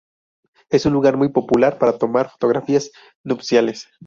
[0.71, 2.89] Es un lugar muy popular para tomar fotografías
[3.23, 3.87] nupciales.